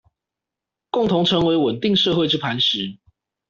[0.89, 2.97] 共同成為穩定社會之磐石